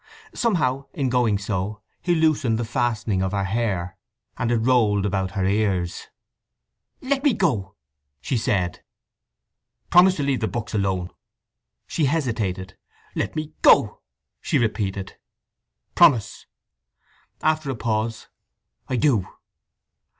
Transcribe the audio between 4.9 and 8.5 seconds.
about her ears. "Let me go!" she